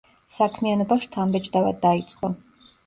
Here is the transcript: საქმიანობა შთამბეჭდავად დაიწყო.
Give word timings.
საქმიანობა 0.35 0.97
შთამბეჭდავად 1.05 1.81
დაიწყო. 1.89 2.37